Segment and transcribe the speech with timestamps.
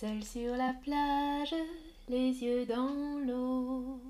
[0.00, 1.56] Seul sur la plage,
[2.08, 4.00] les yeux dans l'eau,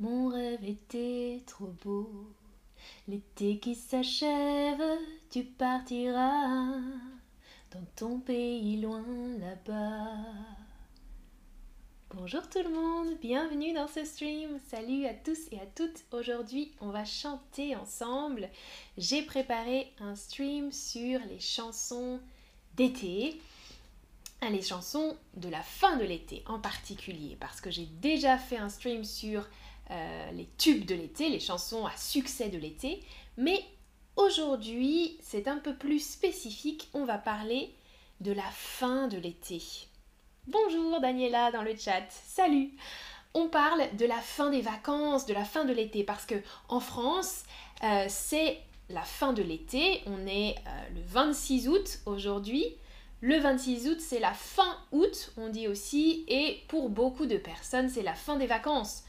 [0.00, 2.10] mon rêve était trop beau.
[3.06, 4.82] L'été qui s'achève,
[5.30, 6.74] tu partiras
[7.70, 9.02] dans ton pays loin
[9.38, 10.10] là-bas.
[12.10, 14.58] Bonjour tout le monde, bienvenue dans ce stream.
[14.68, 16.04] Salut à tous et à toutes.
[16.12, 18.50] Aujourd'hui, on va chanter ensemble.
[18.98, 22.20] J'ai préparé un stream sur les chansons
[22.76, 23.40] d'été.
[24.42, 28.70] Les chansons de la fin de l'été en particulier, parce que j'ai déjà fait un
[28.70, 29.46] stream sur
[29.90, 33.02] euh, les tubes de l'été, les chansons à succès de l'été,
[33.36, 33.62] mais
[34.16, 37.74] aujourd'hui c'est un peu plus spécifique, on va parler
[38.20, 39.60] de la fin de l'été.
[40.46, 42.70] Bonjour Daniela dans le chat, salut
[43.34, 46.36] On parle de la fin des vacances, de la fin de l'été, parce que
[46.70, 47.42] en France,
[47.82, 52.64] euh, c'est la fin de l'été, on est euh, le 26 août aujourd'hui,
[53.20, 57.88] le 26 août, c'est la fin août, on dit aussi, et pour beaucoup de personnes,
[57.88, 59.02] c'est la fin des vacances.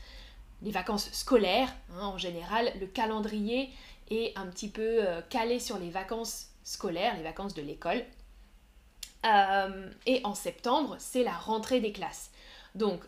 [0.62, 3.70] Les vacances scolaires, hein, en général, le calendrier
[4.10, 8.04] est un petit peu euh, calé sur les vacances scolaires, les vacances de l'école.
[9.26, 12.32] Euh, et en septembre, c'est la rentrée des classes.
[12.74, 13.02] Donc,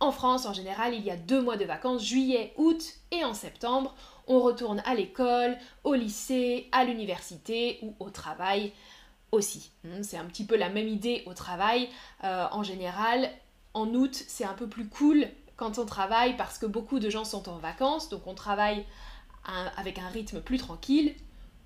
[0.00, 3.34] en France, en général, il y a deux mois de vacances, juillet, août, et en
[3.34, 3.94] septembre,
[4.26, 8.72] on retourne à l'école, au lycée, à l'université ou au travail
[9.38, 11.88] Hmm, c'est un petit peu la même idée au travail.
[12.22, 13.30] Euh, en général,
[13.72, 17.24] en août, c'est un peu plus cool quand on travaille parce que beaucoup de gens
[17.24, 18.84] sont en vacances, donc on travaille
[19.76, 21.14] avec un rythme plus tranquille.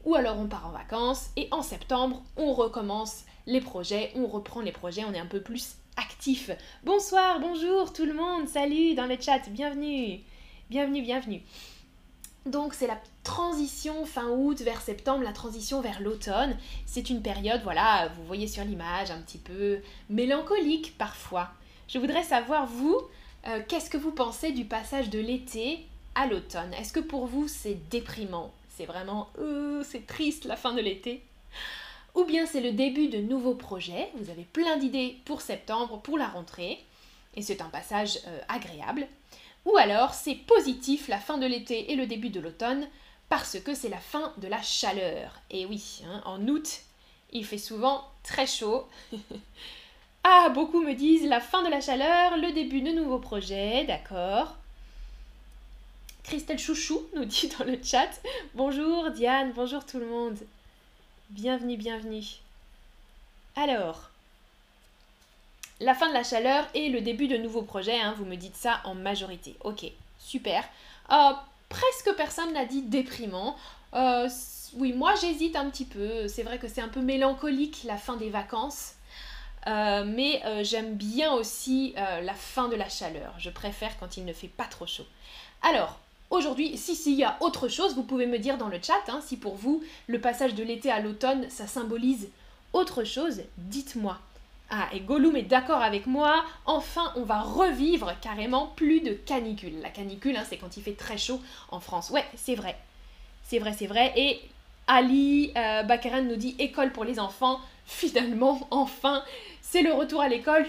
[0.04, 4.60] Ou alors on part en vacances et en septembre, on recommence les projets, on reprend
[4.60, 6.50] les projets, on est un peu plus actif.
[6.84, 10.20] Bonsoir, bonjour tout le monde, salut dans le chat, bienvenue,
[10.70, 11.42] bienvenue, bienvenue.
[12.46, 16.56] Donc c'est la transition fin août vers septembre, la transition vers l'automne.
[16.86, 21.50] C'est une période, voilà, vous voyez sur l'image, un petit peu mélancolique parfois.
[21.88, 23.00] Je voudrais savoir, vous,
[23.46, 26.72] euh, qu'est-ce que vous pensez du passage de l'été à l'automne?
[26.74, 28.52] Est-ce que pour vous c'est déprimant?
[28.70, 31.22] C'est vraiment, euh, c'est triste la fin de l'été?
[32.14, 34.08] Ou bien c'est le début de nouveaux projets?
[34.14, 36.78] Vous avez plein d'idées pour septembre, pour la rentrée,
[37.36, 39.06] et c'est un passage euh, agréable
[39.64, 42.88] ou alors c'est positif la fin de l'été et le début de l'automne
[43.28, 45.40] parce que c'est la fin de la chaleur.
[45.50, 46.80] Et oui, hein, en août,
[47.32, 48.88] il fait souvent très chaud.
[50.24, 54.56] ah, beaucoup me disent la fin de la chaleur, le début de nouveaux projets, d'accord.
[56.22, 58.10] Christelle Chouchou nous dit dans le chat
[58.54, 60.38] Bonjour Diane, bonjour tout le monde.
[61.30, 62.24] Bienvenue, bienvenue.
[63.56, 64.10] Alors,
[65.80, 68.56] la fin de la chaleur et le début de nouveaux projets, hein, vous me dites
[68.56, 69.56] ça en majorité.
[69.62, 70.64] Ok, super.
[71.10, 71.32] Euh,
[71.68, 73.56] presque personne n'a dit déprimant.
[73.94, 74.28] Euh,
[74.74, 76.28] oui, moi j'hésite un petit peu.
[76.28, 78.94] C'est vrai que c'est un peu mélancolique la fin des vacances.
[79.66, 83.34] Euh, mais j'aime bien aussi la fin de la chaleur.
[83.38, 85.06] Je préfère quand il ne fait pas trop chaud.
[85.62, 85.98] Alors,
[86.30, 89.20] aujourd'hui, si s'il y a autre chose, vous pouvez me dire dans le chat, hein,
[89.24, 92.28] si pour vous, le passage de l'été à l'automne, ça symbolise
[92.72, 94.18] autre chose, dites-moi.
[94.70, 96.44] Ah, et Gollum est d'accord avec moi.
[96.66, 99.80] Enfin, on va revivre carrément plus de canicule.
[99.80, 101.40] La canicule, hein, c'est quand il fait très chaud
[101.70, 102.10] en France.
[102.10, 102.76] Ouais, c'est vrai.
[103.44, 104.12] C'est vrai, c'est vrai.
[104.16, 104.40] Et
[104.86, 105.82] Ali euh,
[106.22, 107.60] nous dit école pour les enfants.
[107.86, 109.22] Finalement, enfin,
[109.62, 110.66] c'est le retour à l'école.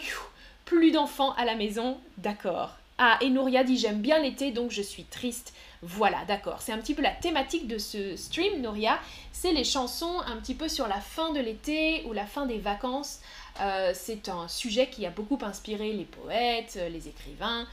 [0.64, 1.98] Plus d'enfants à la maison.
[2.18, 2.78] D'accord.
[2.98, 5.54] Ah, et Nouria dit j'aime bien l'été, donc je suis triste.
[5.82, 6.62] Voilà, d'accord.
[6.62, 9.00] C'est un petit peu la thématique de ce stream, Nouria.
[9.32, 12.58] C'est les chansons un petit peu sur la fin de l'été ou la fin des
[12.58, 13.22] vacances.
[13.62, 17.68] Euh, c'est un sujet qui a beaucoup inspiré les poètes, euh, les écrivains,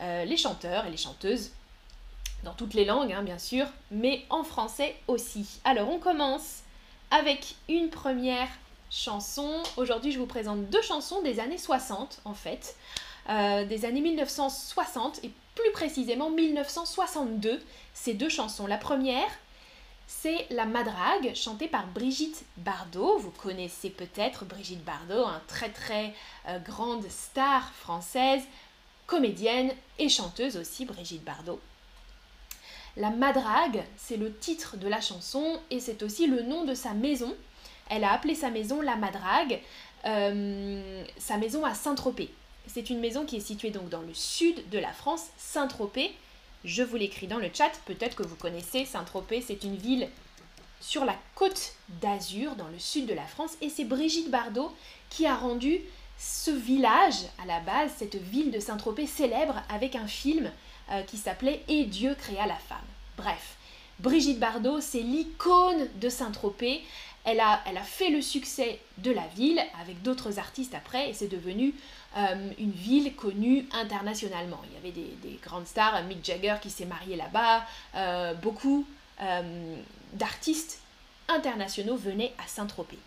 [0.00, 1.50] euh, les chanteurs et les chanteuses,
[2.44, 5.60] dans toutes les langues hein, bien sûr, mais en français aussi.
[5.64, 6.62] Alors on commence
[7.10, 8.48] avec une première
[8.90, 9.62] chanson.
[9.76, 12.76] Aujourd'hui je vous présente deux chansons des années 60 en fait,
[13.28, 17.60] des années 1960 et plus précisément 1962,
[17.94, 18.66] ces deux chansons.
[18.66, 19.28] La première,
[20.06, 23.18] c'est La Madrague, chantée par Brigitte Bardot.
[23.18, 26.14] Vous connaissez peut-être Brigitte Bardot, un très très
[26.48, 28.42] euh, grande star française,
[29.06, 31.60] comédienne et chanteuse aussi, Brigitte Bardot.
[32.96, 36.92] La Madrague, c'est le titre de la chanson et c'est aussi le nom de sa
[36.92, 37.34] maison.
[37.90, 39.60] Elle a appelé sa maison La Madrague,
[40.04, 42.30] euh, sa maison à Saint-Tropez.
[42.66, 46.14] C'est une maison qui est située donc dans le sud de la France, Saint-Tropez,
[46.64, 50.08] je vous l'écris dans le chat, peut-être que vous connaissez Saint-Tropez, c'est une ville
[50.80, 54.72] sur la côte d'Azur, dans le sud de la France, et c'est Brigitte Bardot
[55.10, 55.80] qui a rendu
[56.18, 60.50] ce village, à la base, cette ville de Saint-Tropez célèbre avec un film
[60.90, 62.78] euh, qui s'appelait Et Dieu créa la femme.
[63.16, 63.56] Bref,
[63.98, 66.82] Brigitte Bardot, c'est l'icône de Saint-Tropez.
[67.24, 71.14] elle a, elle a fait le succès de la ville avec d'autres artistes après et
[71.14, 71.74] c'est devenu
[72.16, 74.60] euh, une ville connue internationalement.
[74.68, 77.64] Il y avait des, grandes stars, Mick Jagger qui s'est marié là-bas,
[77.96, 78.86] euh, beaucoup
[79.20, 79.76] euh,
[80.12, 80.80] d'artistes
[81.28, 82.98] internationaux venaient à Saint-Tropez.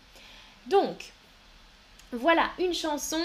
[0.66, 1.12] Donc,
[2.12, 3.20] voilà une chanson.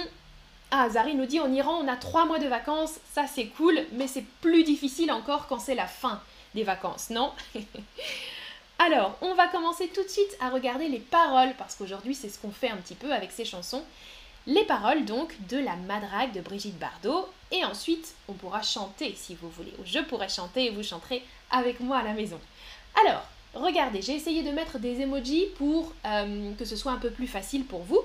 [0.71, 3.77] Ah, Zari nous dit en Iran, on a trois mois de vacances, ça c'est cool,
[3.91, 6.21] mais c'est plus difficile encore quand c'est la fin
[6.56, 7.33] des vacances, non?
[8.80, 12.39] Alors, on va commencer tout de suite à regarder les paroles, parce qu'aujourd'hui c'est ce
[12.39, 13.83] qu'on fait un petit peu avec ces chansons.
[14.45, 19.36] Les paroles donc de la madrague de Brigitte Bardot, et ensuite on pourra chanter si
[19.36, 22.40] vous voulez, ou je pourrai chanter et vous chanterez avec moi à la maison.
[23.06, 23.24] Alors,
[23.54, 27.28] regardez, j'ai essayé de mettre des emojis pour euh, que ce soit un peu plus
[27.28, 28.01] facile pour vous.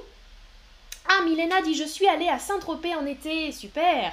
[1.09, 4.13] Ah, Milena dit Je suis allée à Saint-Tropez en été, super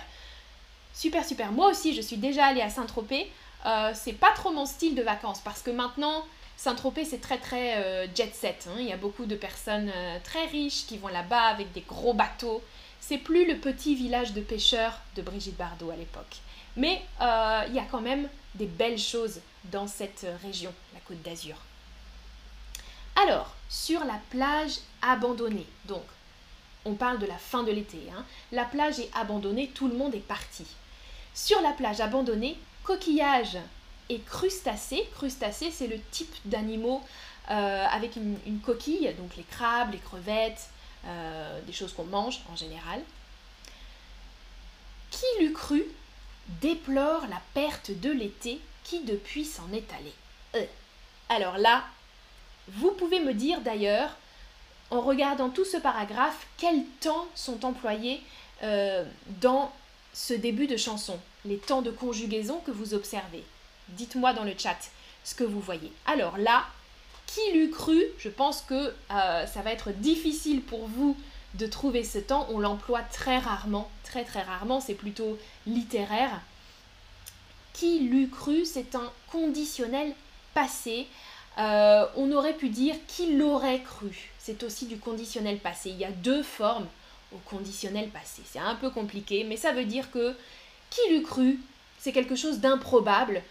[0.95, 1.51] Super, super.
[1.51, 3.29] Moi aussi, je suis déjà allée à Saint-Tropez.
[3.65, 6.25] Euh, c'est pas trop mon style de vacances parce que maintenant,
[6.57, 8.67] Saint-Tropez, c'est très très euh, jet set.
[8.69, 8.77] Hein.
[8.79, 9.91] Il y a beaucoup de personnes
[10.23, 12.63] très riches qui vont là-bas avec des gros bateaux.
[12.99, 16.37] C'est plus le petit village de pêcheurs de Brigitte Bardot à l'époque.
[16.75, 21.57] Mais il y a quand même des belles choses dans cette région, la Côte d'Azur.
[23.15, 26.03] Alors, sur la plage abandonnée, donc
[26.83, 30.13] on parle de la fin de l'été, hein, la plage est abandonnée, tout le monde
[30.13, 30.65] est parti.
[31.33, 33.57] Sur la plage abandonnée, coquillages
[34.09, 37.01] et crustacés, crustacés c'est le type d'animaux
[37.51, 40.69] euh, avec une, coquille, donc les crabes, les crevettes,
[41.05, 43.01] euh, des choses qu'on mange en général.
[45.11, 45.83] Qui l'eût cru
[46.61, 50.13] déplore la perte de l'été qui depuis s'en est allé.
[50.55, 50.65] Euh.
[51.29, 51.83] Alors là,
[52.67, 54.09] vous pouvez me dire d'ailleurs,
[54.89, 58.21] en regardant tout ce paragraphe, quels temps sont employés
[59.41, 59.71] dans
[60.13, 63.43] ce début de chanson, les temps de conjugaison que vous observez.
[63.89, 64.77] Dites-moi dans le chat
[65.23, 65.91] ce que vous voyez.
[66.05, 66.65] Alors là,
[67.27, 68.01] qui l'eût cru?
[68.17, 71.17] Je pense que euh, ça va être difficile pour vous
[71.55, 72.47] de trouver ce temps.
[72.51, 76.41] On l'emploie très rarement, très très rarement, c'est plutôt littéraire.
[77.73, 78.65] Qui l'eût cru?
[78.65, 80.13] C'est un conditionnel
[80.53, 81.07] passé.
[81.57, 84.31] Euh, on aurait pu dire qui l'aurait cru.
[84.39, 85.89] C'est aussi du conditionnel passé.
[85.89, 86.87] Il y a deux formes
[87.33, 88.41] au conditionnel passé.
[88.45, 90.35] C'est un peu compliqué, mais ça veut dire que
[90.89, 91.59] qui l'eût cru,
[91.99, 93.41] c'est quelque chose d'improbable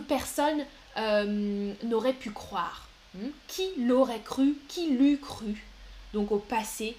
[0.00, 0.64] personne
[0.96, 2.88] euh, n'aurait pu croire.
[3.14, 3.28] Hmm?
[3.48, 4.56] Qui l'aurait cru?
[4.68, 5.64] Qui l'eût cru?
[6.12, 6.96] Donc au passé,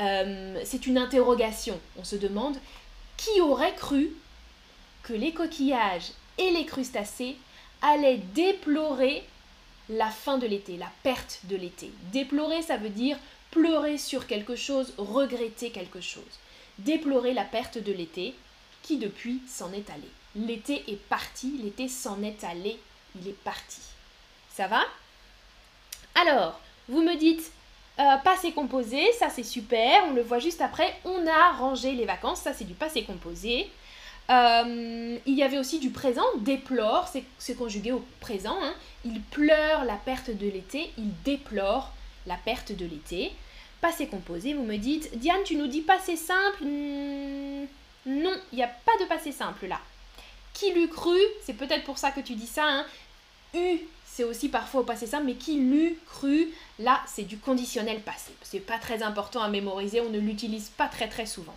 [0.00, 1.78] euh, c'est une interrogation.
[1.98, 2.56] On se demande
[3.16, 4.10] qui aurait cru
[5.02, 7.36] que les coquillages et les crustacés
[7.82, 9.24] allaient déplorer
[9.88, 11.90] la fin de l'été, la perte de l'été?
[12.12, 13.18] Déplorer, ça veut dire
[13.50, 16.22] pleurer sur quelque chose, regretter quelque chose.
[16.78, 18.34] Déplorer la perte de l'été
[18.82, 20.08] qui depuis s'en est allé.
[20.36, 22.78] L'été est parti, l'été s'en est allé,
[23.20, 23.80] il est parti.
[24.50, 24.82] Ça va?
[26.14, 27.52] Alors, vous me dites,
[28.00, 32.04] euh, passé composé, ça c'est super, on le voit juste après, on a rangé les
[32.04, 33.70] vacances, ça c'est du passé composé.
[34.30, 37.08] Euh, il y avait aussi du présent, déplore,
[37.38, 38.56] c'est conjugué au présent.
[38.60, 38.74] Hein.
[39.04, 41.92] Il pleure la perte de l'été, il déplore
[42.26, 43.32] la perte de l'été.
[43.80, 47.66] Passé composé, vous me dites, Diane, tu nous dis passé simple hmm,
[48.06, 49.78] Non, il n'y a pas de passé simple là.
[50.54, 51.18] Qui l'eût cru?
[51.44, 52.64] C'est peut-être pour ça que tu dis ça.
[52.64, 52.86] Hein.
[54.06, 56.48] C'est aussi parfois au passé simple, mais qui l'eût cru?
[56.78, 58.32] Là, c'est du conditionnel passé.
[58.42, 61.56] C'est pas très important à mémoriser, on ne l'utilise pas très très souvent.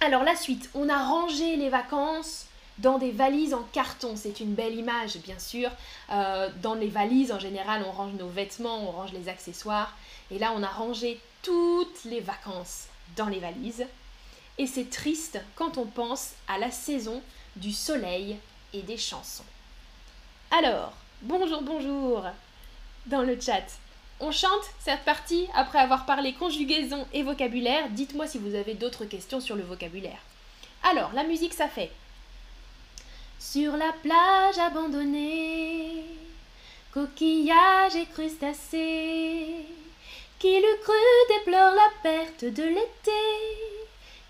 [0.00, 2.46] Alors la suite, on a rangé les vacances
[2.78, 4.14] dans des valises en carton.
[4.16, 5.70] C'est une belle image, bien sûr.
[6.10, 9.96] Euh, dans les valises, en général, on range nos vêtements, on range les accessoires.
[10.30, 12.86] Et là, on a rangé toutes les vacances
[13.16, 13.86] dans les valises.
[14.58, 17.22] Et c'est triste quand on pense à la saison
[17.56, 18.36] du soleil
[18.72, 19.44] et des chansons.
[20.50, 20.92] Alors,
[21.22, 22.24] bonjour, bonjour
[23.06, 23.64] dans le chat.
[24.20, 27.90] On chante cette partie après avoir parlé conjugaison et vocabulaire.
[27.90, 30.20] Dites-moi si vous avez d'autres questions sur le vocabulaire.
[30.84, 31.90] Alors, la musique, ça fait.
[33.38, 36.04] Sur la plage abandonnée,
[36.92, 39.66] coquillages et crustacés,
[40.38, 43.10] qui le cru déplore la perte de l'été,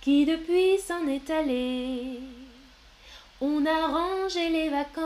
[0.01, 2.21] qui depuis s'en est allé.
[3.45, 5.03] On a rangé les vacances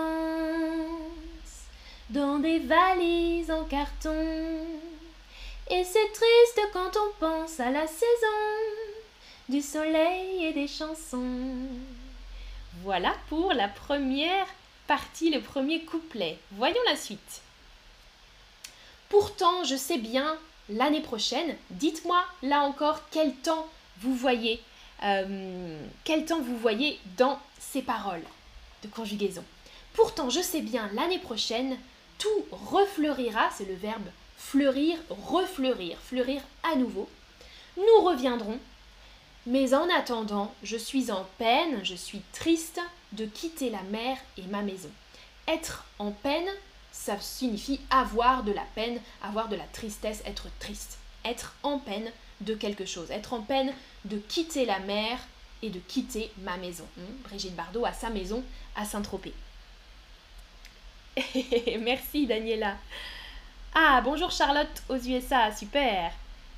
[2.11, 4.13] dans des valises en carton.
[5.71, 8.77] Et c'est triste quand on pense à la saison
[9.49, 11.57] du soleil et des chansons.
[12.83, 14.47] Voilà pour la première
[14.87, 16.37] partie, le premier couplet.
[16.53, 17.41] Voyons la suite.
[19.09, 20.37] Pourtant, je sais bien,
[20.69, 23.67] l'année prochaine, dites-moi là encore quel temps
[24.03, 24.63] vous voyez,
[25.05, 27.41] euh, quel temps vous voyez dans
[27.83, 28.25] paroles
[28.83, 29.45] de conjugaison.
[29.95, 31.77] Pourtant, je sais bien, l'année prochaine,
[32.19, 37.09] tout refleurira, c'est le verbe fleurir, refleurir, fleurir à nouveau.
[37.77, 38.59] Nous reviendrons,
[39.47, 42.81] mais en attendant, je suis en peine, je suis triste
[43.13, 44.91] de quitter la mer et ma maison.
[45.49, 46.49] Être en peine,
[46.93, 50.99] ça signifie avoir de la peine, avoir de la tristesse, être triste.
[51.25, 53.73] Être en peine de quelque chose, être en peine
[54.05, 55.19] de quitter la mer
[55.63, 56.85] et de quitter ma maison.
[56.97, 58.43] Hmm, Brigitte Bardot a sa maison
[58.75, 59.35] à Saint-Tropez.
[61.81, 62.77] Merci Daniela.
[63.75, 66.13] Ah, bonjour Charlotte aux USA, super.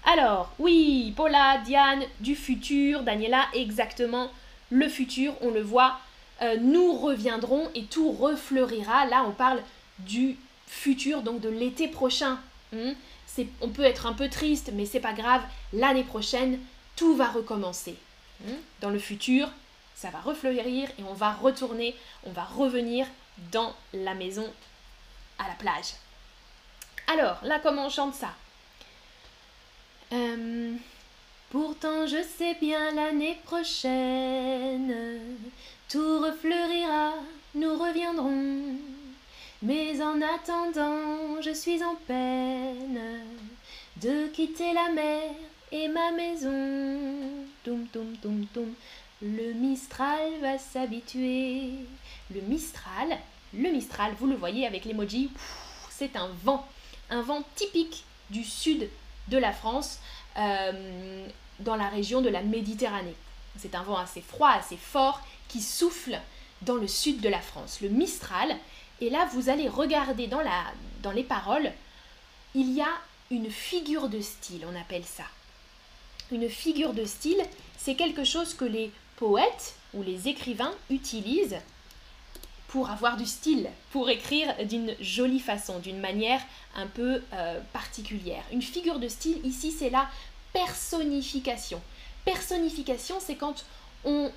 [0.04, 4.30] Alors, oui, Paula, Diane, du futur, Daniela, exactement
[4.70, 5.98] le futur, on le voit,
[6.42, 9.06] euh, nous reviendrons et tout refleurira.
[9.06, 9.60] Là, on parle
[10.00, 10.36] du
[10.66, 12.38] futur, donc de l'été prochain.
[12.72, 12.92] Hmm.
[13.62, 15.42] on peut être un peu triste, mais c'est pas grave.
[15.72, 16.58] L'année prochaine,
[16.96, 17.96] tout va recommencer.
[18.40, 18.54] Hmm.
[18.80, 19.50] Dans le futur,
[19.94, 23.06] ça va refleurir et on va retourner, on va revenir
[23.52, 24.48] dans la maison
[25.38, 25.94] à la plage.
[27.06, 28.34] Alors, là, comment on chante ça?
[30.12, 30.76] Euh,
[31.50, 34.94] Pourtant, je sais bien l'année prochaine,
[35.88, 37.14] tout refleurira,
[37.54, 38.76] nous reviendrons.
[39.62, 43.00] Mais en attendant, je suis en peine
[43.96, 45.30] de quitter la mer
[45.72, 47.47] et ma maison.
[49.20, 51.72] Le Mistral va s'habituer.
[52.32, 53.18] Le Mistral,
[53.54, 55.30] le Mistral, vous le voyez avec l'emoji,
[55.90, 56.66] c'est un vent,
[57.10, 58.88] un vent typique du sud
[59.28, 59.98] de la France,
[60.36, 61.26] euh,
[61.60, 63.16] dans la région de la Méditerranée.
[63.58, 66.20] C'est un vent assez froid, assez fort, qui souffle
[66.62, 68.56] dans le sud de la France, le Mistral.
[69.00, 71.72] Et là, vous allez regarder dans les paroles,
[72.54, 72.90] il y a
[73.30, 75.24] une figure de style, on appelle ça.
[76.30, 77.42] Une figure de style,
[77.76, 81.58] c'est quelque chose que les poètes ou les écrivains utilisent
[82.68, 86.40] pour avoir du style, pour écrire d'une jolie façon, d'une manière
[86.76, 88.44] un peu euh, particulière.
[88.52, 90.06] Une figure de style, ici, c'est la
[90.52, 91.80] personnification.
[92.26, 93.64] Personnification, c'est quand
[94.04, 94.30] on,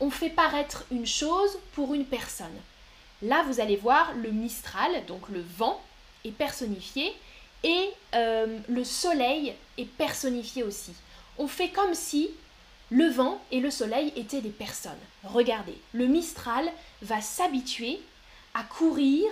[0.00, 2.58] on fait paraître une chose pour une personne.
[3.22, 5.80] Là, vous allez voir le Mistral, donc le vent,
[6.24, 7.14] est personnifié
[7.62, 10.92] et euh, le soleil est personnifié aussi.
[11.38, 12.30] On fait comme si
[12.90, 14.92] le vent et le soleil étaient des personnes.
[15.24, 16.70] Regardez, le Mistral
[17.02, 18.00] va s'habituer
[18.54, 19.26] à courir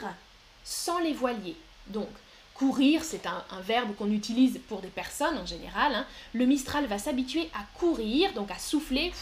[0.64, 1.56] sans les voiliers.
[1.86, 2.08] Donc,
[2.54, 5.94] courir, c'est un, verbe qu'on utilise pour des personnes en général.
[5.94, 6.06] Hein.
[6.32, 9.12] Le Mistral va s'habituer à courir, donc à souffler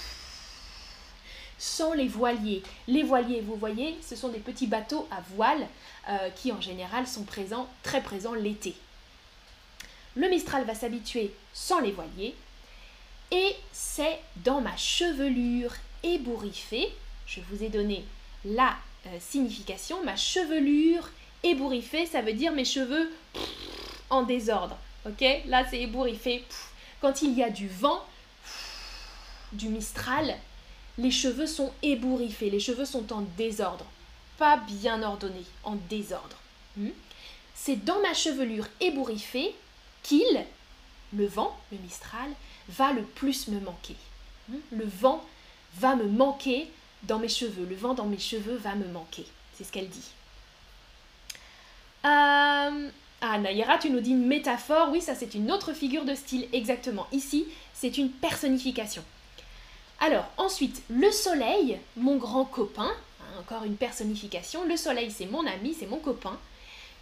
[1.58, 2.62] sans les voiliers.
[2.88, 5.66] Les voiliers, vous voyez, ce sont des petits bateaux à voile
[6.08, 8.74] euh, qui en général sont présents, très présents l'été.
[10.14, 12.34] Le Mistral va s'habituer sans les voiliers
[13.30, 16.92] et c'est dans ma chevelure ébouriffée,
[17.26, 18.04] je vous ai donné
[18.44, 18.76] la
[19.06, 21.08] euh, signification, ma chevelure
[21.42, 23.10] ébouriffée, ça veut dire mes cheveux
[24.10, 24.76] en désordre.
[25.06, 25.24] Ok?
[25.46, 26.44] Là, c'est ébouriffé.
[27.00, 28.04] Quand il y a du vent,
[29.52, 30.36] du mistral,
[30.98, 33.86] les cheveux sont ébouriffés, les cheveux sont en désordre.
[34.38, 36.36] Pas bien ordonnés, en désordre.
[36.76, 36.90] Hmm?
[37.54, 39.54] C'est dans ma chevelure ébouriffée
[40.02, 40.44] qu'il,
[41.14, 42.30] le vent, le mistral,
[42.68, 43.96] va le plus me manquer.
[44.48, 44.56] Hmm?
[44.72, 45.24] Le vent
[45.78, 46.68] va me manquer
[47.04, 47.66] dans mes cheveux.
[47.68, 49.26] Le vent dans mes cheveux va me manquer.
[49.54, 50.10] C'est ce qu'elle dit.
[52.04, 52.90] Euh,
[53.20, 54.88] ah, Naïra, tu nous dis une métaphore.
[54.90, 57.06] Oui, ça c'est une autre figure de style, exactement.
[57.12, 59.04] Ici, c'est une personnification.
[60.00, 62.90] Alors, ensuite, le soleil, mon grand copain,
[63.20, 64.64] hein, encore une personnification.
[64.64, 66.36] Le soleil, c'est mon ami, c'est mon copain,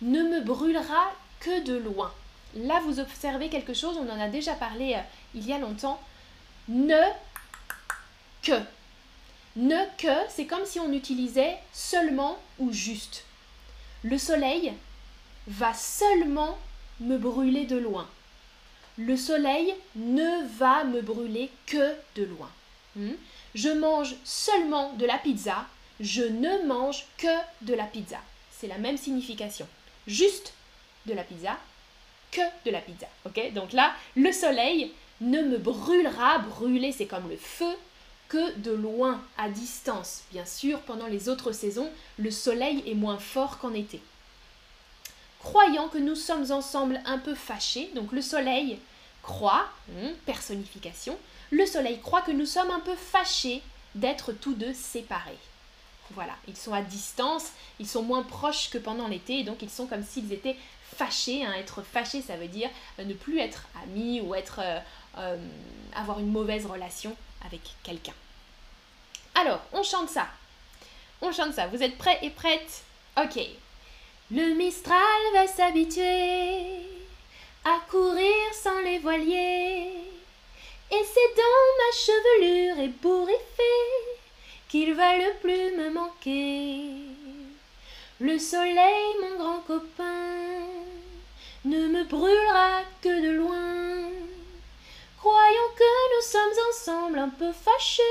[0.03, 2.13] ne me brûlera que de loin.
[2.57, 5.01] Là, vous observez quelque chose, on en a déjà parlé euh,
[5.35, 6.01] il y a longtemps.
[6.69, 7.01] Ne
[8.43, 8.61] que.
[9.57, 13.25] Ne que, c'est comme si on utilisait seulement ou juste.
[14.03, 14.73] Le soleil
[15.47, 16.59] va seulement
[17.01, 18.09] me brûler de loin.
[18.97, 22.51] Le soleil ne va me brûler que de loin.
[22.97, 23.13] Hmm?
[23.55, 25.67] Je mange seulement de la pizza,
[26.01, 27.27] je ne mange que
[27.63, 28.19] de la pizza.
[28.51, 29.67] C'est la même signification.
[30.07, 30.53] Juste
[31.07, 31.57] de la pizza,
[32.31, 33.07] que de la pizza.
[33.27, 33.53] Ok?
[33.53, 37.75] Donc là, le soleil ne me brûlera, brûler c'est comme le feu,
[38.29, 40.23] que de loin, à distance.
[40.31, 44.01] Bien sûr, pendant les autres saisons, le soleil est moins fort qu'en été.
[45.41, 48.79] Croyant que nous sommes ensemble un peu fâchés, donc le soleil
[49.23, 51.19] croit, hmm, personnification,
[51.51, 53.63] le soleil croit que nous sommes un peu fâchés
[53.95, 55.39] d'être tous deux séparés.
[56.13, 59.87] Voilà, ils sont à distance, ils sont moins proches que pendant l'été, donc ils sont
[59.87, 60.57] comme s'ils étaient
[60.97, 61.45] fâché.
[61.45, 61.55] Hein.
[61.55, 64.79] Être fâché, ça veut dire euh, ne plus être ami ou être, euh,
[65.19, 65.37] euh,
[65.95, 67.17] avoir une mauvaise relation
[67.47, 68.15] avec quelqu'un.
[69.35, 70.27] Alors, on chante ça.
[71.23, 71.67] On chante ça.
[71.67, 72.83] Vous êtes prêts et prêtes?
[73.17, 73.39] Ok.
[74.31, 74.99] Le Mistral
[75.35, 76.87] va s'habituer
[77.65, 79.93] à courir sans les voiliers.
[80.93, 83.35] Et c'est dans ma chevelure ébouriffée
[84.69, 87.10] qu'il va le plus me manquer.
[88.21, 90.67] Le soleil, mon grand copain,
[91.65, 94.11] ne me brûlera que de loin.
[95.17, 98.03] Croyons que nous sommes ensemble un peu fâchés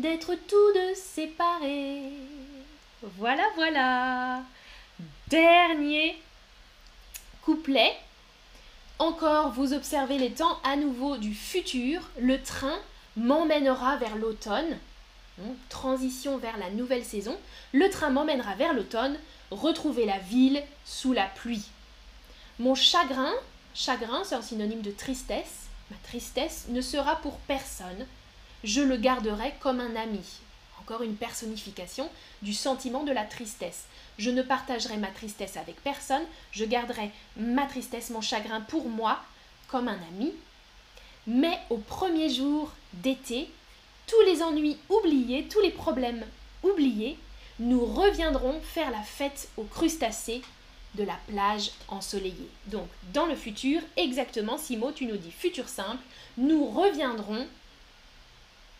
[0.00, 2.10] d'être tous deux séparés.
[3.16, 4.42] Voilà, voilà.
[5.28, 6.20] Dernier
[7.42, 7.96] couplet.
[8.98, 12.00] Encore, vous observez les temps à nouveau du futur.
[12.18, 12.80] Le train
[13.16, 14.76] m'emmènera vers l'automne.
[15.68, 17.36] Transition vers la nouvelle saison.
[17.72, 19.18] Le train m'emmènera vers l'automne.
[19.50, 21.64] Retrouver la ville sous la pluie.
[22.58, 23.32] Mon chagrin,
[23.74, 25.66] chagrin c'est un synonyme de tristesse.
[25.90, 28.06] Ma tristesse ne sera pour personne.
[28.62, 30.22] Je le garderai comme un ami.
[30.80, 32.08] Encore une personnification
[32.42, 33.84] du sentiment de la tristesse.
[34.18, 36.22] Je ne partagerai ma tristesse avec personne,
[36.52, 39.20] je garderai ma tristesse, mon chagrin pour moi,
[39.68, 40.32] comme un ami.
[41.26, 43.50] Mais au premier jour d'été,
[44.06, 46.24] tous les ennuis oubliés, tous les problèmes
[46.62, 47.16] oubliés,
[47.58, 50.42] nous reviendrons faire la fête aux crustacés
[50.94, 52.48] de la plage ensoleillée.
[52.66, 56.02] Donc, dans le futur, exactement, Simo, tu nous dis futur simple,
[56.36, 57.46] nous reviendrons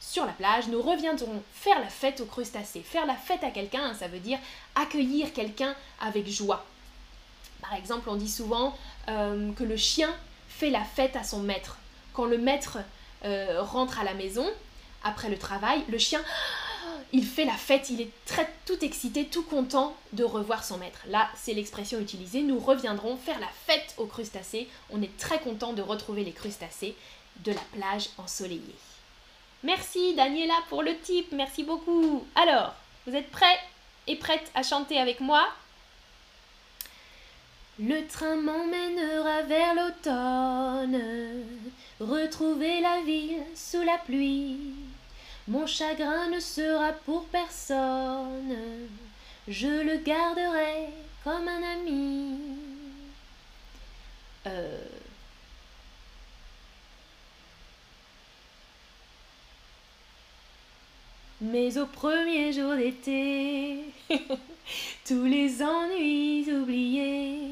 [0.00, 2.82] sur la plage, nous reviendrons faire la fête aux crustacés.
[2.82, 4.38] Faire la fête à quelqu'un, ça veut dire
[4.74, 6.64] accueillir quelqu'un avec joie.
[7.62, 8.76] Par exemple, on dit souvent
[9.08, 10.14] euh, que le chien
[10.48, 11.78] fait la fête à son maître.
[12.12, 12.78] Quand le maître
[13.24, 14.46] euh, rentre à la maison,
[15.04, 16.20] après le travail, le chien,
[17.12, 21.00] il fait la fête, il est très tout excité, tout content de revoir son maître.
[21.08, 22.42] Là, c'est l'expression utilisée.
[22.42, 24.68] Nous reviendrons faire la fête aux crustacés.
[24.90, 26.96] On est très content de retrouver les crustacés
[27.44, 28.74] de la plage ensoleillée.
[29.62, 32.26] Merci Daniela pour le tip, merci beaucoup.
[32.34, 32.74] Alors,
[33.06, 33.58] vous êtes prêts
[34.06, 35.48] et prêtes à chanter avec moi?
[37.78, 41.02] Le train m'emmènera vers l'automne,
[41.98, 44.58] retrouver la ville sous la pluie.
[45.46, 48.56] Mon chagrin ne sera pour personne,
[49.46, 50.88] je le garderai
[51.22, 52.38] comme un ami.
[54.46, 54.78] Euh,
[61.40, 63.84] Mais au premier jour d'été,
[65.06, 67.50] tous les ennuis oubliés,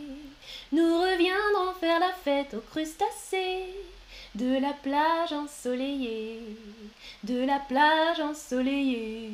[0.72, 3.66] nous reviendrons faire la fête aux crustacés
[4.34, 6.40] de la plage ensoleillée,
[7.24, 9.30] de la plage ensoleillée,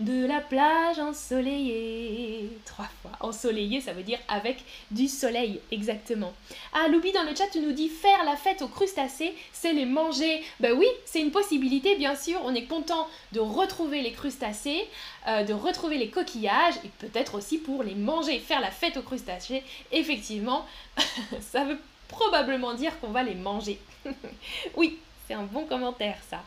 [0.00, 2.48] de la plage ensoleillée.
[2.64, 3.10] Trois fois.
[3.20, 6.32] Ensoleillée, ça veut dire avec du soleil, exactement.
[6.72, 9.84] Ah, Loubi dans le chat tu nous dit faire la fête aux crustacés, c'est les
[9.84, 10.42] manger.
[10.60, 12.40] Ben oui, c'est une possibilité, bien sûr.
[12.44, 14.86] On est content de retrouver les crustacés,
[15.26, 19.02] euh, de retrouver les coquillages, et peut-être aussi pour les manger, faire la fête aux
[19.02, 19.62] crustacés.
[19.92, 20.64] Effectivement,
[21.40, 23.78] ça veut probablement dire qu'on va les manger.
[24.76, 26.42] oui, c'est un bon commentaire ça.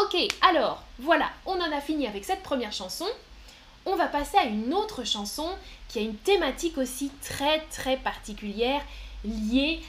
[0.00, 3.06] Ok, alors voilà, on en a fini avec cette première chanson.
[3.86, 5.48] On va passer à une autre chanson
[5.88, 8.82] qui a une thématique aussi très très particulière
[9.24, 9.80] liée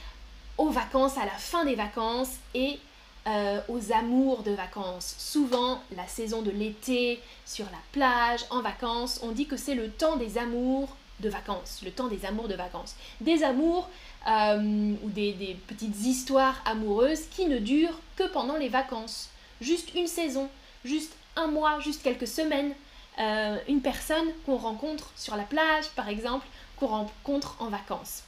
[0.58, 2.80] aux vacances, à la fin des vacances et
[3.28, 5.16] euh, aux amours de vacances.
[5.18, 9.90] Souvent, la saison de l'été, sur la plage, en vacances, on dit que c'est le
[9.90, 12.96] temps des amours de vacances, le temps des amours de vacances.
[13.22, 13.90] Des amours
[14.28, 19.30] euh, ou des, petites histoires amoureuses qui ne durent que pendant les vacances.
[19.62, 20.50] Juste une saison,
[20.86, 22.74] juste un mois, juste quelques semaines.
[23.20, 28.24] Euh, une personne qu'on rencontre sur la plage, par exemple, qu'on rencontre en vacances.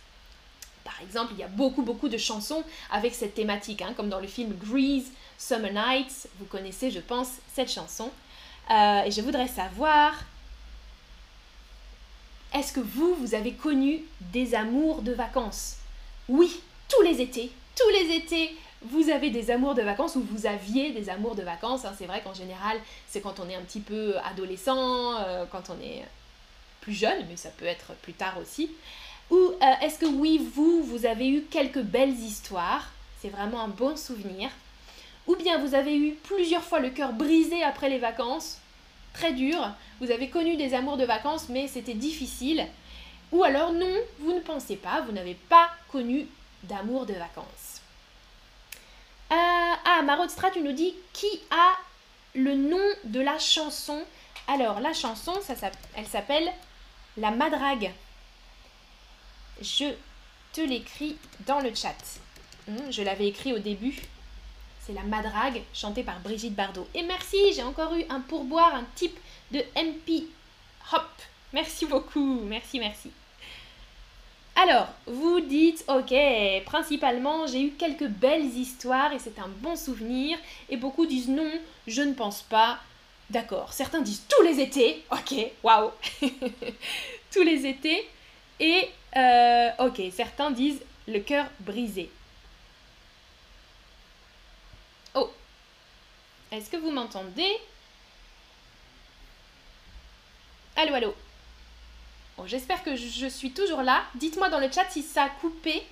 [0.84, 4.20] Par exemple, il y a beaucoup, beaucoup de chansons avec cette thématique, hein, comme dans
[4.20, 6.28] le film Grease, Summer Nights.
[6.40, 8.10] Vous connaissez, je pense, cette chanson.
[8.70, 10.14] Euh, et je voudrais savoir,
[12.54, 14.02] est-ce que vous, vous avez connu
[14.34, 15.78] des amours de vacances?
[16.28, 20.46] Oui, tous les étés, tous les étés, vous avez des amours de vacances ou vous
[20.46, 21.86] aviez des amours de vacances.
[21.86, 21.94] Hein.
[21.98, 25.80] C'est vrai qu'en général, c'est quand on est un petit peu adolescent, euh, quand on
[25.82, 26.04] est
[26.82, 28.72] plus jeune, mais ça peut être plus tard aussi.
[29.30, 32.92] Ou euh, est-ce que oui, vous, vous avez eu quelques belles histoires?
[33.22, 34.50] C'est vraiment un bon souvenir.
[35.28, 38.58] Ou bien vous avez eu plusieurs fois le cœur brisé après les vacances,
[39.14, 39.70] très dur.
[40.00, 42.68] Vous avez connu des amours de vacances, mais c'était difficile.
[43.32, 46.28] Ou alors non, vous ne pensez pas, vous n'avez pas connu
[46.64, 47.82] d'amour de vacances.
[49.32, 49.36] Euh,
[49.86, 51.74] ah, Marodstra, tu nous dis qui a
[52.36, 54.04] le nom de la chanson.
[54.48, 55.34] Alors, la chanson,
[55.96, 56.52] elle s'appelle
[57.18, 57.92] La Madrague.
[59.62, 59.94] Je
[60.52, 61.96] te l'écris dans le chat.
[62.68, 63.96] Hmm, je l'avais écrit au début.
[64.86, 66.88] C'est La Madrague, chantée par Brigitte Bardot.
[66.96, 69.18] Et merci, j'ai encore eu un pourboire, un type
[69.52, 70.26] de MP
[70.94, 71.08] Hop
[71.54, 73.12] Merci beaucoup, merci, merci.
[74.56, 76.14] Alors, vous dites, ok,
[76.66, 80.38] principalement, j'ai eu quelques belles histoires et c'est un bon souvenir.
[80.70, 81.52] Et beaucoup disent non,
[81.88, 82.80] je ne pense pas.
[83.30, 85.04] D'accord, certains disent tous les étés.
[85.12, 85.92] Ok, waouh.
[87.32, 88.08] tous les étés.
[88.60, 92.10] Et, euh, ok, certains disent le cœur brisé.
[96.52, 97.58] Est-ce que vous m'entendez?
[100.76, 101.16] Allô, allô?
[102.46, 104.04] J'espère que je suis toujours là.
[104.16, 105.84] Dites-moi dans le chat si ça a coupé.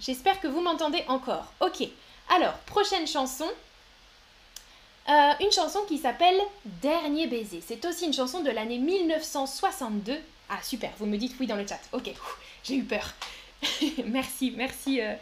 [0.00, 1.52] J'espère que vous m'entendez encore.
[1.60, 1.88] Ok.
[2.34, 3.48] Alors, prochaine chanson.
[5.08, 7.62] Euh, une chanson qui s'appelle Dernier baiser.
[7.66, 10.18] C'est aussi une chanson de l'année 1962.
[10.48, 11.80] Ah super, vous me dites oui dans le chat.
[11.92, 12.10] Ok,
[12.62, 13.12] j'ai eu peur.
[14.06, 15.14] merci, merci euh,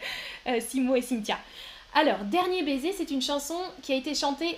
[0.47, 1.37] euh, Simo et Cynthia.
[1.95, 4.57] Alors, Dernier baiser, c'est une chanson qui a été chantée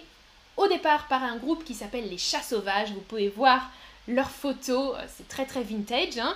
[0.55, 2.93] au départ par un groupe qui s'appelle Les Chats Sauvages.
[2.93, 3.71] Vous pouvez voir
[4.07, 6.17] leurs photos, euh, c'est très très vintage.
[6.17, 6.33] Hein.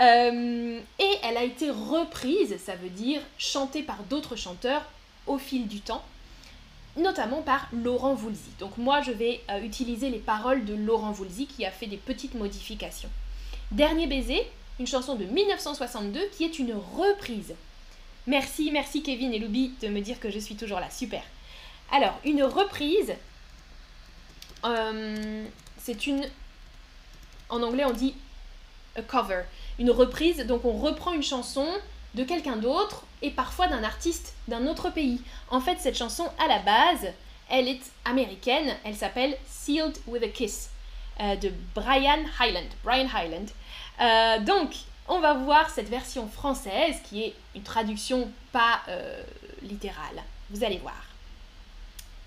[0.00, 4.82] Euh, et elle a été reprise, ça veut dire chantée par d'autres chanteurs
[5.28, 6.04] au fil du temps,
[6.96, 8.50] notamment par Laurent Voulzy.
[8.58, 11.96] Donc moi je vais euh, utiliser les paroles de Laurent Voulzy qui a fait des
[11.96, 13.10] petites modifications.
[13.70, 14.42] Dernier baiser,
[14.80, 17.54] une chanson de 1962 qui est une reprise.
[18.26, 21.22] Merci, merci Kevin et Loubi de me dire que je suis toujours là, super.
[21.92, 23.14] Alors, une reprise,
[25.78, 26.26] c'est une
[27.50, 28.14] en anglais on dit
[28.96, 29.42] a cover,
[29.78, 31.66] une reprise, donc on reprend une chanson
[32.14, 35.20] de quelqu'un d'autre et parfois d'un artiste d'un autre pays.
[35.50, 37.12] En fait, cette chanson, à la base,
[37.50, 40.70] elle est américaine, elle s'appelle Sealed with a Kiss
[41.20, 42.68] euh, de Brian Hyland.
[42.84, 43.46] Brian Hyland.
[44.00, 44.74] Euh, donc,
[45.08, 49.22] on va voir cette version française qui est une traduction pas euh,
[49.62, 50.22] littérale.
[50.50, 51.04] Vous allez voir.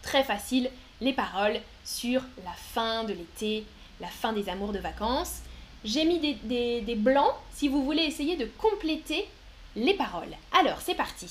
[0.01, 0.69] Très facile,
[1.01, 3.65] les paroles sur la fin de l'été
[3.99, 5.41] la fin des amours de vacances.
[5.83, 9.27] J'ai mis des, blancs si vous voulez essayer de compléter
[9.75, 10.35] les paroles.
[10.59, 11.29] Alors, c'est parti.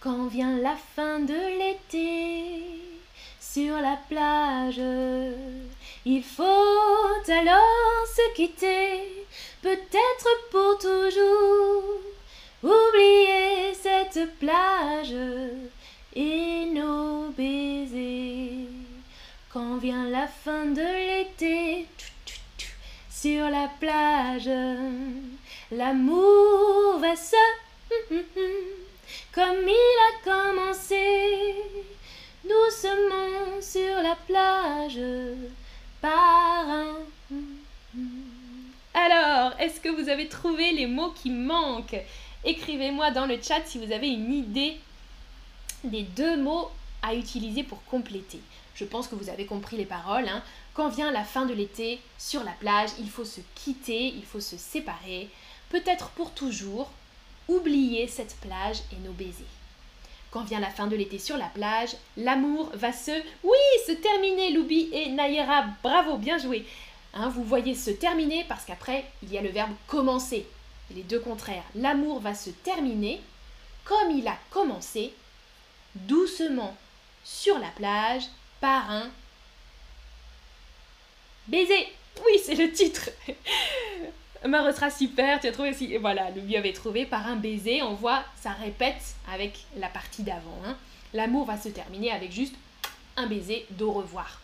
[0.00, 2.80] Quand vient la fin de l'été,
[3.40, 4.80] sur la plage,
[6.04, 6.42] il faut
[7.28, 9.26] alors se quitter,
[9.62, 12.00] peut-être pour toujours,
[12.62, 15.14] oublier cette plage
[16.14, 18.68] et nos baisers.
[19.52, 21.86] Quand vient la fin de l'été,
[23.10, 24.50] sur la plage,
[25.70, 27.36] l'amour va se
[29.32, 31.54] comme il a commencé,
[32.44, 35.00] doucement sur la plage,
[38.94, 42.00] Alors, est-ce que vous avez trouvé les mots qui manquent?
[42.44, 44.76] Écrivez-moi dans le chat si vous avez une idée
[45.84, 46.70] des deux mots
[47.02, 48.40] à utiliser pour compléter.
[48.74, 50.28] Je pense que vous avez compris les paroles.
[50.28, 50.42] Hein.
[50.74, 54.40] Quand vient la fin de l'été, sur la plage, il faut se quitter, il faut
[54.40, 55.28] se séparer,
[55.68, 56.90] peut-être pour toujours,
[57.48, 59.44] oublier cette plage et nos baisers.
[60.32, 63.10] Quand vient la fin de l'été sur la plage, l'amour va se...
[63.44, 66.66] Oui, se terminer, Loubi et Nayera, bravo, bien joué.
[67.12, 70.46] Hein, vous voyez se terminer parce qu'après, il y a le verbe commencer.
[70.94, 71.64] Les deux contraires.
[71.74, 73.20] L'amour va se terminer
[73.84, 75.12] comme il a commencé,
[75.94, 76.74] doucement
[77.24, 78.24] sur la plage
[78.60, 79.10] par un
[81.46, 81.88] baiser.
[82.24, 83.10] Oui, c'est le titre.
[84.46, 85.92] Mare sera super, tu as trouvé aussi.
[85.92, 87.82] Et voilà, le mieux avait trouvé par un baiser.
[87.82, 89.02] On voit, ça répète
[89.32, 90.60] avec la partie d'avant.
[90.66, 90.76] Hein.
[91.14, 92.54] L'amour va se terminer avec juste
[93.16, 94.40] un baiser d'au revoir.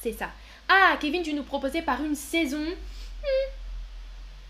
[0.00, 0.30] C'est ça.
[0.68, 2.62] Ah, Kevin, tu nous proposais par une saison.
[2.62, 3.50] Hmm.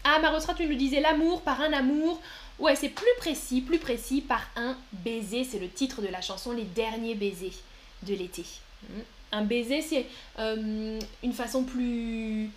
[0.04, 2.20] Ah, Marosra, tu nous disais l'amour par un amour.
[2.58, 5.44] Ouais, c'est plus précis, plus précis par un baiser.
[5.44, 7.54] C'est le titre de la chanson Les derniers baisers
[8.02, 8.44] de l'été.
[8.82, 9.02] Hmm.
[9.32, 10.06] Un baiser, c'est
[10.38, 12.50] euh, une façon plus,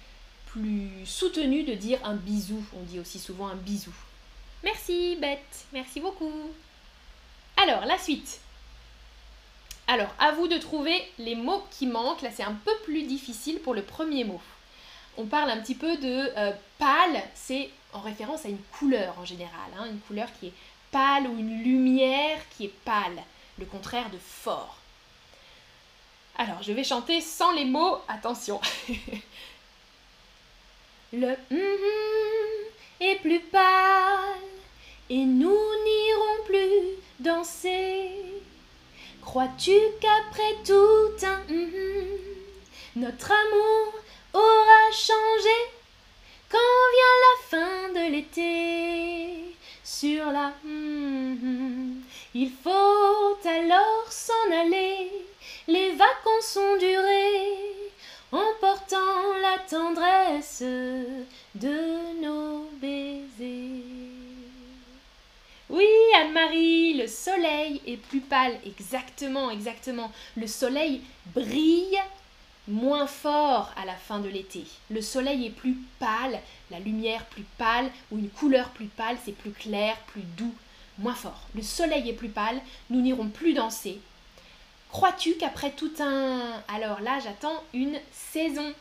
[0.53, 2.63] plus soutenue de dire un bisou.
[2.73, 3.93] On dit aussi souvent un bisou.
[4.63, 6.51] Merci Bette, merci beaucoup.
[7.57, 8.39] Alors, la suite.
[9.87, 12.21] Alors, à vous de trouver les mots qui manquent.
[12.21, 14.41] Là, c'est un peu plus difficile pour le premier mot.
[15.17, 19.25] On parle un petit peu de euh, pâle, c'est en référence à une couleur en
[19.25, 19.85] général, hein.
[19.85, 20.53] une couleur qui est
[20.91, 23.21] pâle ou une lumière qui est pâle,
[23.59, 24.77] le contraire de fort.
[26.37, 27.97] Alors, je vais chanter sans les mots.
[28.07, 28.61] Attention.
[31.13, 32.71] Le hum
[33.01, 34.39] est plus pâle
[35.09, 35.49] et nous
[35.83, 38.11] n'irons plus danser.
[39.21, 41.67] Crois-tu qu'après tout un hum
[42.95, 43.93] notre amour
[44.33, 45.57] aura changé?
[46.49, 46.57] Quand
[46.95, 52.01] vient la fin de l'été sur la hum
[52.33, 55.11] Il faut alors s'en aller.
[55.67, 57.70] Les vacances ont duré,
[58.31, 59.11] emportant
[59.71, 60.63] tendresse
[61.55, 63.83] de nos baisers.
[65.69, 68.57] Oui, Anne-Marie, le soleil est plus pâle.
[68.65, 70.11] Exactement, exactement.
[70.35, 71.01] Le soleil
[71.33, 71.97] brille
[72.67, 74.65] moins fort à la fin de l'été.
[74.89, 76.39] Le soleil est plus pâle,
[76.69, 80.53] la lumière plus pâle ou une couleur plus pâle, c'est plus clair, plus doux,
[80.97, 81.47] moins fort.
[81.55, 83.99] Le soleil est plus pâle, nous n'irons plus danser.
[84.91, 86.61] Crois-tu qu'après tout un...
[86.67, 88.73] Alors là, j'attends une saison?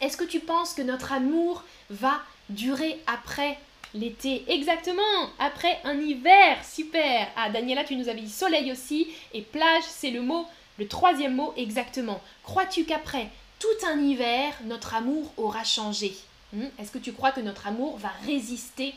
[0.00, 3.58] Est-ce que tu penses que notre amour va durer après
[3.94, 4.44] l'été?
[4.48, 5.02] Exactement,
[5.38, 6.64] après un hiver.
[6.64, 7.28] Super.
[7.36, 9.08] Ah, Daniela, tu nous avais dit soleil aussi.
[9.34, 10.46] Et plage, c'est le mot
[10.80, 12.22] le troisième mot exactement.
[12.42, 13.28] Crois-tu qu'après
[13.58, 16.16] tout un hiver, notre amour aura changé?
[16.54, 16.68] Hmm?
[16.78, 18.94] Est-ce que tu crois que notre amour va résister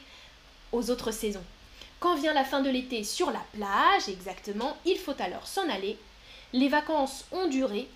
[0.71, 1.43] aux autres saisons?
[2.03, 5.97] Quand vient la fin de l'été sur la plage, exactement, il faut alors s'en aller.
[6.51, 7.87] Les vacances ont duré,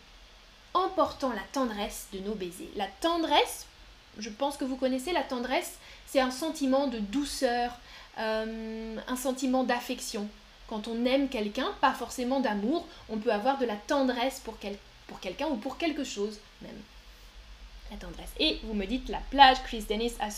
[0.73, 2.69] emportant la tendresse de nos baisers.
[2.77, 3.65] La tendresse,
[4.17, 7.73] je pense que vous connaissez la tendresse, c'est un sentiment de douceur,
[8.17, 10.29] euh, un sentiment d'affection.
[10.69, 14.55] Quand on aime quelqu'un, pas forcément d'amour, on peut avoir de la tendresse pour,
[15.07, 16.81] pour quelqu'un ou pour quelque chose même.
[17.91, 18.31] La tendresse.
[18.39, 20.29] Et vous me dites la plage, Chris Dennis à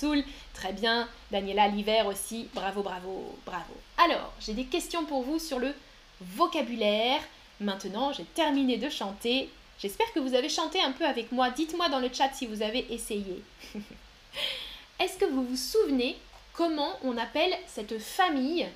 [0.54, 1.08] très bien.
[1.32, 3.74] Daniela l'hiver aussi, bravo, bravo, bravo.
[3.98, 5.74] Alors, j'ai des questions pour vous sur le
[6.22, 7.22] vocabulaire.
[7.60, 9.50] Maintenant, j'ai terminé de chanter.
[9.82, 11.50] J'espère que vous avez chanté un peu avec moi.
[11.50, 13.42] Dites-moi dans le chat si vous avez essayé.
[15.00, 16.18] Est-ce que vous vous souvenez
[16.54, 18.68] comment on appelle cette famille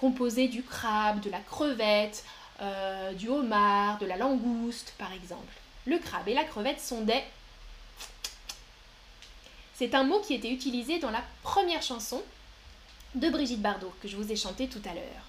[0.00, 2.24] composé du crabe, de la crevette,
[2.60, 5.54] euh, du homard, de la langouste par exemple?
[5.86, 7.22] Le crabe et la crevette sont des...
[9.82, 12.22] C'est un mot qui était utilisé dans la première chanson
[13.16, 15.24] de Brigitte Bardot que je vous ai chantée tout à l'heure.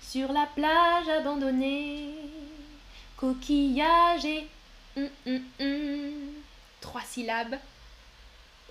[0.00, 2.14] Sur la plage abandonnée,
[3.16, 4.46] coquillage et...
[4.96, 6.12] Hum, hum, hum.
[6.80, 7.58] Trois syllabes.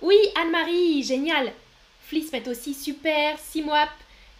[0.00, 1.52] Oui, Anne-Marie, génial.
[2.06, 3.38] Flismet aussi, super.
[3.38, 3.90] Simwap,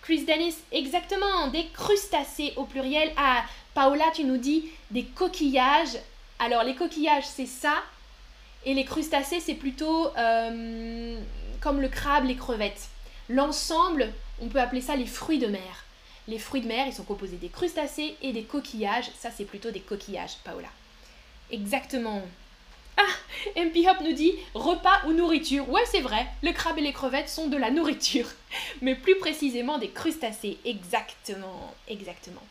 [0.00, 3.12] Chris Dennis, exactement, des crustacés au pluriel.
[3.18, 5.98] Ah, Paola, tu nous dis des coquillages.
[6.38, 7.74] Alors, les coquillages, c'est ça.
[8.66, 11.18] Et les crustacés, c'est plutôt euh,
[11.61, 12.88] comme le crabe, les crevettes.
[13.29, 15.85] L'ensemble, on peut appeler ça les fruits de mer.
[16.29, 19.11] Les fruits de mer, ils sont composés des crustacés et des coquillages.
[19.18, 20.68] Ça, c'est plutôt des coquillages, Paola.
[21.51, 22.23] Exactement.
[22.96, 25.68] Ah, MP Hop nous dit repas ou nourriture.
[25.70, 28.27] Ouais, c'est vrai, le crabe et les crevettes sont de la nourriture,
[28.83, 30.59] mais plus précisément des crustacés.
[30.64, 32.42] Exactement, exactement.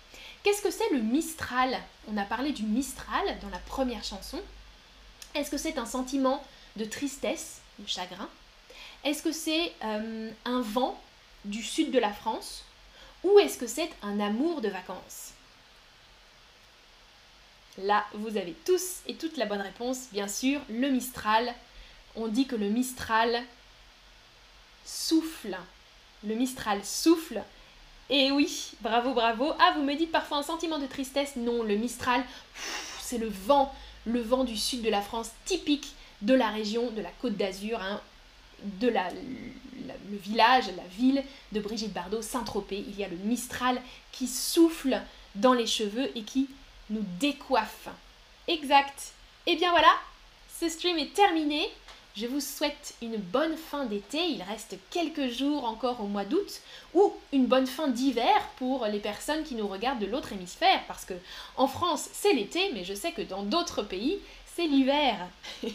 [0.43, 1.77] Qu'est-ce que c'est le Mistral?
[2.11, 4.39] On a parlé du Mistral dans la première chanson.
[5.35, 6.43] Est-ce que c'est un sentiment
[6.75, 8.29] de tristesse, de chagrin?
[9.03, 10.99] Est-ce que c'est euh, un vent
[11.45, 12.65] du sud de la France?
[13.23, 15.33] Ou est-ce que c'est un amour de vacances?
[17.77, 21.53] Là, vous avez tous et toute la bonne réponse, bien sûr, le Mistral.
[22.15, 23.43] On dit que le Mistral
[24.85, 25.57] souffle.
[26.23, 27.41] Le Mistral souffle.
[28.09, 29.53] Et oui, bravo, bravo.
[29.59, 31.35] Ah, vous me dites parfois un sentiment de tristesse.
[31.35, 32.23] Non, le Mistral,
[32.99, 33.73] c'est le vent,
[34.05, 37.81] le vent du sud de la France, typique de la région, de la Côte d'Azur,
[37.81, 38.01] hein,
[38.63, 42.83] de la, le village, la ville de Brigitte Bardot, Saint-Tropez.
[42.87, 43.81] Il y a le Mistral
[44.11, 45.01] qui souffle
[45.35, 46.49] dans les cheveux et qui
[46.89, 47.89] nous décoiffe.
[48.47, 49.13] Exact.
[49.45, 49.93] Et eh bien voilà,
[50.59, 51.69] ce stream est terminé.
[52.19, 54.17] Je vous souhaite une bonne fin d'été.
[54.17, 56.59] Il reste quelques jours encore au mois d'août
[56.93, 61.05] ou une bonne fin d'hiver pour les personnes qui nous regardent de l'autre hémisphère parce
[61.05, 61.13] que
[61.55, 64.19] en France, c'est l'été, mais je sais que dans d'autres pays,
[64.53, 65.15] c'est l'hiver.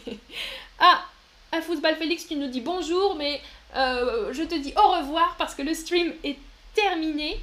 [0.80, 1.06] ah,
[1.52, 3.40] un football Félix qui nous dit bonjour, mais
[3.74, 6.36] euh, je te dis au revoir parce que le stream est
[6.74, 7.40] terminé.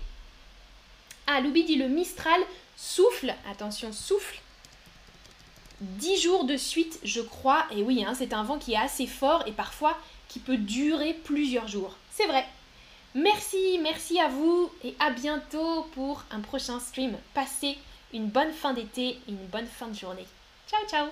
[1.26, 2.42] Ah, Loubi dit le Mistral
[2.78, 4.40] Souffle, attention, souffle.
[5.82, 7.66] 10 jours de suite, je crois.
[7.76, 11.14] Et oui, hein, c'est un vent qui est assez fort et parfois qui peut durer
[11.14, 11.96] plusieurs jours.
[12.12, 12.46] C'est vrai.
[13.14, 17.18] Merci, merci à vous et à bientôt pour un prochain stream.
[17.34, 17.78] Passez
[18.14, 20.28] une bonne fin d'été et une bonne fin de journée.
[20.70, 21.08] Ciao, ciao